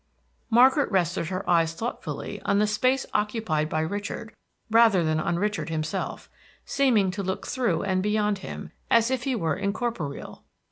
Margaret 0.49 0.89
rested 0.89 1.27
her 1.27 1.47
eyes 1.47 1.73
thoughtfully 1.75 2.41
on 2.43 2.57
the 2.57 2.65
space 2.65 3.05
occupied 3.13 3.69
by 3.69 3.81
Richard 3.81 4.33
rather 4.71 5.03
than 5.03 5.19
on 5.19 5.37
Richard 5.37 5.69
himself, 5.69 6.27
seeming 6.65 7.11
to 7.11 7.21
look 7.21 7.45
through 7.45 7.83
and 7.83 8.01
beyond 8.01 8.39
him, 8.39 8.71
as 8.89 9.11
if 9.11 9.25
he 9.25 9.35
were 9.35 9.55
incorporeal. 9.55 10.43